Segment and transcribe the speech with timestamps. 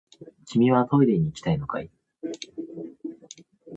[0.47, 1.91] 君はトイレに行きたいのかい？